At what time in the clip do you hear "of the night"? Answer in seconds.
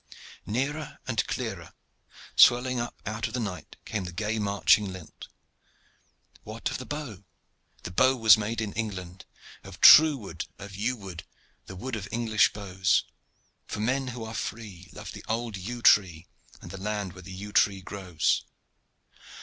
3.27-3.75